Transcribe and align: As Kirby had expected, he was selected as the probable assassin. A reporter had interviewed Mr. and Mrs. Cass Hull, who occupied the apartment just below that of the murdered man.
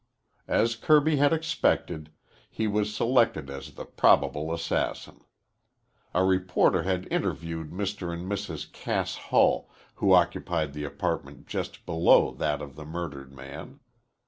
As 0.47 0.75
Kirby 0.75 1.17
had 1.17 1.31
expected, 1.31 2.09
he 2.49 2.65
was 2.65 2.91
selected 2.95 3.51
as 3.51 3.75
the 3.75 3.85
probable 3.85 4.51
assassin. 4.51 5.21
A 6.15 6.23
reporter 6.25 6.81
had 6.81 7.07
interviewed 7.13 7.69
Mr. 7.69 8.11
and 8.11 8.25
Mrs. 8.27 8.71
Cass 8.71 9.13
Hull, 9.13 9.69
who 9.97 10.11
occupied 10.13 10.73
the 10.73 10.85
apartment 10.85 11.45
just 11.45 11.85
below 11.85 12.31
that 12.33 12.63
of 12.63 12.75
the 12.75 12.83
murdered 12.85 13.31
man. 13.31 13.79